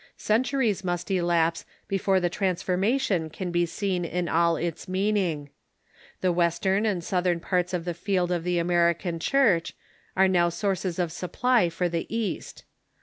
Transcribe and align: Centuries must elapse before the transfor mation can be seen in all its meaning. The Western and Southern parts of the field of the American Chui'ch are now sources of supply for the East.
Centuries 0.17 0.83
must 0.83 1.11
elapse 1.11 1.63
before 1.87 2.19
the 2.19 2.27
transfor 2.27 2.75
mation 2.75 3.31
can 3.31 3.51
be 3.51 3.67
seen 3.67 4.03
in 4.03 4.27
all 4.27 4.55
its 4.57 4.87
meaning. 4.87 5.51
The 6.21 6.31
Western 6.31 6.87
and 6.87 7.03
Southern 7.03 7.39
parts 7.39 7.71
of 7.71 7.85
the 7.85 7.93
field 7.93 8.31
of 8.31 8.43
the 8.43 8.57
American 8.57 9.19
Chui'ch 9.19 9.73
are 10.17 10.27
now 10.27 10.49
sources 10.49 10.97
of 10.97 11.11
supply 11.11 11.69
for 11.69 11.87
the 11.87 12.07
East. 12.09 12.63